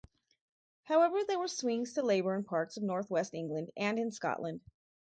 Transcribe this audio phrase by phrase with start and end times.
[0.85, 4.61] However there were swings to Labour in parts of north-west England, and in Scotland.